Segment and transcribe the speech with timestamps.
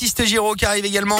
[0.00, 1.18] Baptiste Giraud qui arrive également.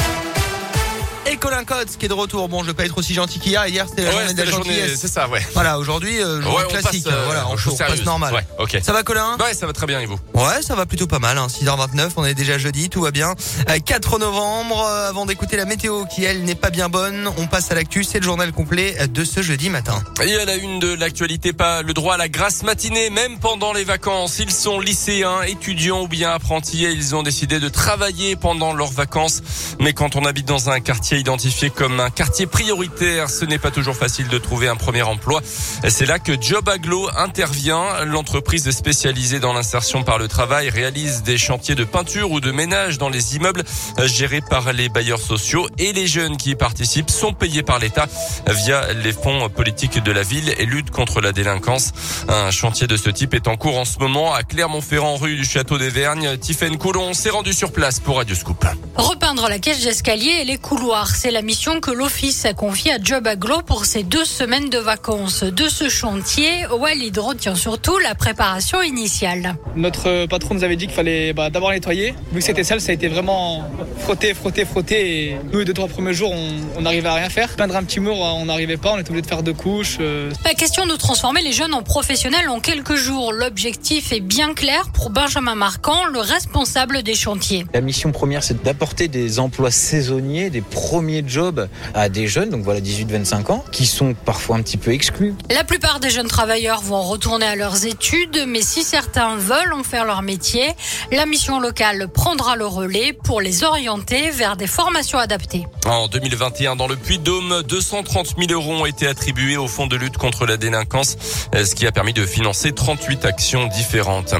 [1.38, 2.48] Colin Cotes qui est de retour.
[2.48, 3.66] Bon, je vais pas être aussi gentil qu'hier.
[3.66, 4.98] Hier, c'était la Ouais, journée de la journée, gentillesse.
[5.00, 5.40] c'est ça, ouais.
[5.54, 7.04] Voilà, aujourd'hui, euh, journée Ouais, on classique.
[7.04, 8.34] passe, euh, voilà, on, choses passe normal.
[8.34, 8.78] Ouais, ok.
[8.82, 9.36] Ça va, Colin?
[9.38, 10.18] Ouais, ça va très bien, et vous?
[10.34, 11.38] Ouais, ça va plutôt pas mal.
[11.38, 11.46] Hein.
[11.48, 13.34] 6h29, on est déjà jeudi, tout va bien.
[13.68, 17.46] Euh, 4 novembre, euh, avant d'écouter la météo qui, elle, n'est pas bien bonne, on
[17.46, 18.04] passe à l'actu.
[18.04, 20.02] C'est le journal complet de ce jeudi matin.
[20.24, 23.72] Et à la une de l'actualité, pas le droit à la grasse matinée, même pendant
[23.72, 24.38] les vacances.
[24.38, 28.90] Ils sont lycéens, étudiants ou bien apprentis et ils ont décidé de travailler pendant leurs
[28.92, 29.42] vacances.
[29.80, 33.70] Mais quand on habite dans un quartier identifié comme un quartier prioritaire, ce n'est pas
[33.70, 35.42] toujours facile de trouver un premier emploi.
[35.86, 38.02] C'est là que Job Aglo intervient.
[38.06, 42.96] L'entreprise spécialisée dans l'insertion par le travail réalise des chantiers de peinture ou de ménage
[42.96, 43.62] dans les immeubles
[44.06, 48.06] gérés par les bailleurs sociaux et les jeunes qui y participent sont payés par l'État
[48.46, 51.92] via les fonds politiques de la ville et lutte contre la délinquance.
[52.28, 55.44] Un chantier de ce type est en cours en ce moment à Clermont-Ferrand, rue du
[55.44, 56.38] Château des Vergnes.
[56.38, 58.64] Tiffaine Coulon s'est rendu sur place pour Radio Scoop.
[58.96, 62.98] Repeindre la cage d'escalier et les couloirs, c'est la mission que l'Office a confiée à
[63.02, 65.42] Job Aglo pour ses deux semaines de vacances.
[65.42, 69.56] De ce chantier, Walid retient surtout la préparation initiale.
[69.74, 72.14] Notre patron nous avait dit qu'il fallait bah, d'abord nettoyer.
[72.32, 75.24] Vu que c'était sale, ça a été vraiment frotter, frotter, frotter.
[75.30, 76.32] Et nous, les deux, trois premiers jours,
[76.76, 77.48] on n'arrivait à rien faire.
[77.56, 78.92] Peindre un petit mur, on n'arrivait pas.
[78.92, 79.98] On était obligé de faire deux couches.
[80.00, 80.30] euh.
[80.44, 83.32] Pas question de transformer les jeunes en professionnels en quelques jours.
[83.32, 87.66] L'objectif est bien clair pour Benjamin Marquand, le responsable des chantiers.
[87.74, 92.62] La mission première, c'est d'apporter des emplois saisonniers, des premiers jobs à des jeunes, donc
[92.62, 95.34] voilà 18-25 ans, qui sont parfois un petit peu exclus.
[95.50, 99.82] La plupart des jeunes travailleurs vont retourner à leurs études, mais si certains veulent en
[99.82, 100.72] faire leur métier,
[101.12, 105.66] la mission locale prendra le relais pour les orienter vers des formations adaptées.
[105.86, 110.18] En 2021, dans le Puy-de-Dôme, 230 000 euros ont été attribués au fonds de lutte
[110.18, 111.16] contre la délinquance,
[111.54, 114.34] ce qui a permis de financer 38 actions différentes.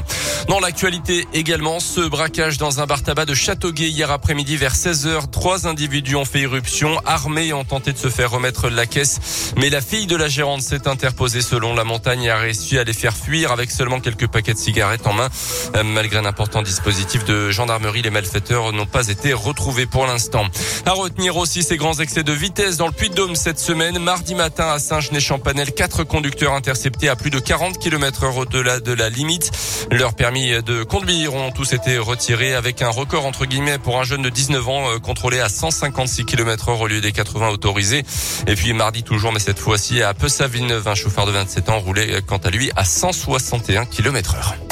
[0.47, 5.29] Dans l'actualité également, ce braquage dans un bar tabac de Châteauguay hier après-midi vers 16h.
[5.31, 6.58] Trois individus ont fait irruption,
[7.05, 9.53] armés et ont tenté de se faire remettre la caisse.
[9.57, 12.83] Mais la fille de la gérante s'est interposée selon la montagne et a réussi à
[12.83, 15.29] les faire fuir avec seulement quelques paquets de cigarettes en main.
[15.75, 20.45] Euh, Malgré un important dispositif de gendarmerie, les malfaiteurs n'ont pas été retrouvés pour l'instant.
[20.85, 23.99] À retenir aussi ces grands excès de vitesse dans le Puy-de-Dôme cette semaine.
[23.99, 28.93] Mardi matin à Saint-Genès-Champanel, quatre conducteurs interceptés à plus de 40 km heure au-delà de
[28.93, 29.51] la limite.
[29.91, 34.03] Leurs permis de conduire ont tous été retirés avec un record entre guillemets pour un
[34.03, 38.03] jeune de 19 ans euh, contrôlé à 156 km heure au lieu des 80 autorisés.
[38.47, 42.15] Et puis mardi toujours, mais cette fois-ci à Pessa-Villeneuve, un chauffeur de 27 ans roulait
[42.15, 44.68] euh, quant à lui à 161 km heure.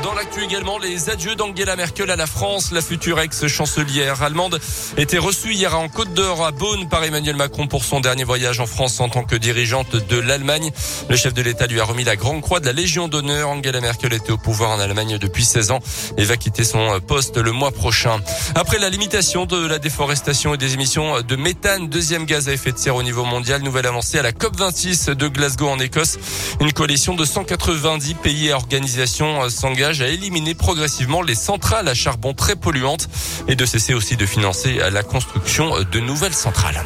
[0.00, 2.72] Dans l'actu également, les adieux d'Angela Merkel à la France.
[2.72, 4.58] La future ex-chancelière allemande
[4.96, 8.58] était reçue hier en Côte d'Or à Beaune par Emmanuel Macron pour son dernier voyage
[8.58, 10.70] en France en tant que dirigeante de l'Allemagne.
[11.10, 13.50] Le chef de l'État lui a remis la Grande Croix de la Légion d'honneur.
[13.50, 15.80] Angela Merkel était au pouvoir en Allemagne depuis 16 ans
[16.16, 18.20] et va quitter son poste le mois prochain.
[18.54, 22.72] Après la limitation de la déforestation et des émissions de méthane, deuxième gaz à effet
[22.72, 26.18] de serre au niveau mondial, nouvelle avancée à la COP26 de Glasgow en Écosse.
[26.60, 32.34] Une coalition de 190 pays et organisations s'engage à éliminer progressivement les centrales à charbon
[32.34, 33.08] très polluantes
[33.48, 36.82] et de cesser aussi de financer la construction de nouvelles centrales.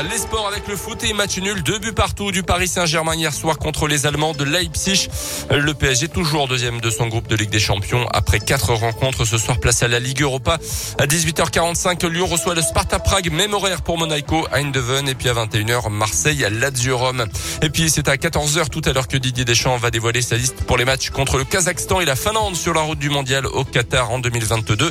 [0.00, 3.32] Les sports avec le foot et match nul, deux buts partout du Paris Saint-Germain hier
[3.32, 5.08] soir contre les Allemands de Leipzig.
[5.50, 9.36] Le PSG toujours deuxième de son groupe de Ligue des Champions après quatre rencontres ce
[9.36, 10.58] soir placé à la Ligue Europa.
[10.98, 15.34] À 18h45, Lyon reçoit le Sparta Prague, même horaire pour Monaco, Eindhoven et puis à
[15.34, 17.26] 21h Marseille à Lazio Rome.
[17.60, 20.64] Et puis c'est à 14h tout à l'heure que Didier Deschamps va dévoiler sa liste
[20.64, 23.64] pour les matchs contre le Kazakhstan et la Finlande sur la route du mondial au
[23.64, 24.90] Qatar en 2022.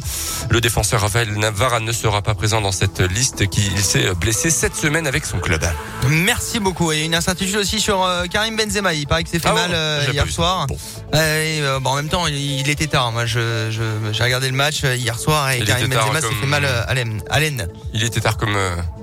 [0.49, 4.75] Le défenseur Rafael Varane ne sera pas présent dans cette liste qui s'est blessé cette
[4.75, 5.63] semaine avec son club.
[6.07, 6.91] Merci beaucoup.
[6.91, 8.93] Et une incertitude aussi sur euh, Karim Benzema.
[8.93, 10.67] Il paraît que c'est fait Ah mal euh, hier soir.
[10.67, 10.75] Bon.
[11.13, 13.11] Et, euh, bon, en même temps, il, il était tard.
[13.11, 13.69] Moi, je,
[14.11, 17.39] j'ai regardé le match hier soir et Il Karim Benzema s'est comme- fait mal à
[17.39, 17.67] l'aine.
[17.93, 18.57] Il était tard comme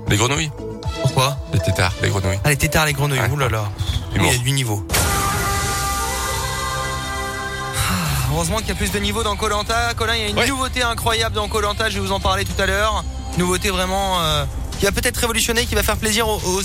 [0.07, 0.51] les grenouilles.
[1.01, 1.37] Pourquoi?
[1.53, 2.39] Les tétards, les grenouilles.
[2.43, 3.19] Ah, les tétards, les grenouilles.
[3.19, 3.29] Ouais.
[3.29, 3.63] Ouh là là.
[4.15, 4.85] Il y a du niveau.
[4.91, 4.95] Ah,
[8.33, 9.93] Heureusement qu'il y a plus de niveau dans Colanta.
[9.95, 10.47] Colin, il y a une Ouais.
[10.47, 11.89] nouveauté incroyable dans Colanta.
[11.89, 13.03] Je vais vous en parler tout à l'heure.
[13.37, 14.45] Nouveauté vraiment euh,
[14.79, 16.61] qui va peut-être révolutionner, qui va faire plaisir aux, aux-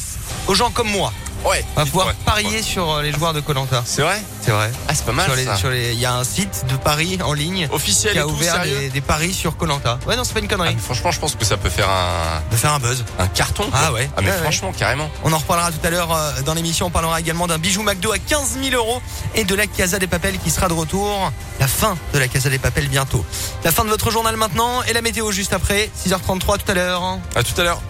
[0.50, 1.12] aux gens comme moi.
[1.44, 1.62] Ouais.
[1.76, 2.14] On va pouvoir Ouais.
[2.24, 3.82] parier sur euh, les joueurs de Colanta.
[3.84, 4.22] C'est vrai?
[4.40, 4.72] C'est vrai.
[4.88, 5.56] Ah, c'est pas mal Sur les- ça.
[5.56, 8.24] sur les- Il y a un site de paris en ligne Officiel qui et a
[8.24, 9.98] tout, ouvert des, des paris sur Colanta.
[10.06, 10.74] Ouais, non, c'est pas une Ah, connerie.
[10.74, 13.04] mais franchement, je pense que ça peut faire un, De faire un buzz.
[13.18, 13.64] un carton.
[13.64, 13.78] quoi.
[13.82, 14.08] Ah ouais.
[14.16, 15.10] Ah mais Ouais, franchement, carrément.
[15.22, 16.86] On en reparlera tout à l'heure euh, dans l'émission.
[16.86, 19.02] On parlera également d'un bijou McDo à 15 000 euros
[19.34, 21.30] et de la Casa des Papels qui sera de retour.
[21.60, 23.22] La fin de la Casa des Papels bientôt.
[23.64, 25.90] La fin de votre journal maintenant et la météo juste après.
[26.06, 27.18] 6h33 tout à l'heure.
[27.36, 27.82] À tout à l'heure.